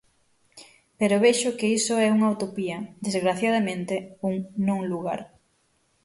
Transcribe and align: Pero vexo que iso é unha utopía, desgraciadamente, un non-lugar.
Pero 0.99 1.21
vexo 1.25 1.57
que 1.57 1.67
iso 1.79 1.93
é 2.05 2.07
unha 2.15 2.31
utopía, 2.35 2.77
desgraciadamente, 3.07 3.95
un 4.29 4.33
non-lugar. 4.67 5.21